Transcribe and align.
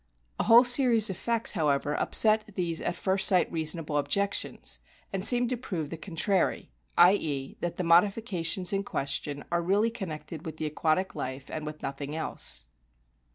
A 0.39 0.45
whole 0.45 0.63
series 0.63 1.11
of 1.11 1.15
facts, 1.17 1.51
however, 1.51 1.93
upset 1.93 2.47
these 2.55 2.81
at 2.81 2.95
first 2.95 3.27
sight 3.27 3.51
reasonable 3.51 3.99
objections, 3.99 4.79
and 5.13 5.23
seem 5.23 5.47
to 5.49 5.55
prove 5.55 5.91
the 5.91 5.95
contrary, 5.97 6.71
i.e., 6.97 7.55
that 7.61 7.77
the 7.77 7.83
modifications 7.83 8.73
in 8.73 8.83
question 8.83 9.45
are 9.51 9.61
really 9.61 9.91
connected 9.91 10.43
with 10.43 10.57
the 10.57 10.65
aquatic 10.65 11.13
life, 11.13 11.51
and 11.51 11.67
with 11.67 11.83
nothing 11.83 12.15
else. 12.15 12.63